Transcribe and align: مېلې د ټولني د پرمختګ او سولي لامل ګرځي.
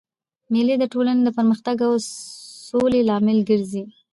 مېلې 0.51 0.75
د 0.79 0.83
ټولني 0.93 1.21
د 1.23 1.29
پرمختګ 1.37 1.77
او 1.87 1.93
سولي 2.67 3.01
لامل 3.09 3.39
ګرځي. 3.49 3.83